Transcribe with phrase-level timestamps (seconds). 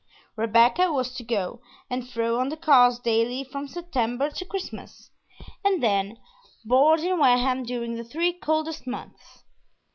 [0.35, 5.11] Rebecca was to go to and fro on the cars daily from September to Christmas,
[5.63, 6.17] and then
[6.65, 9.43] board in Wareham during the three coldest months.